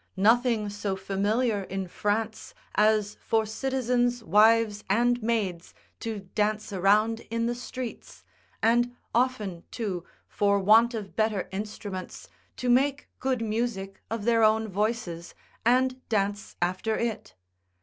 [0.17, 1.87] Nothing so familiar in.
[1.87, 8.23] France, as for citizens' wives and maids to dance a round in the streets,
[8.63, 12.27] and often too, for want of better instruments,
[12.57, 17.35] to make good music of their own voices, and dance after it.